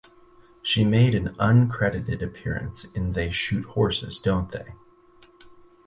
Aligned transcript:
She 0.63 0.83
made 0.83 1.13
an 1.13 1.35
uncredited 1.35 2.23
appearance 2.23 2.85
in 2.95 3.11
They 3.11 3.29
Shoot 3.29 3.65
Horses, 3.65 4.17
Don't 4.17 4.49
They? 4.49 4.73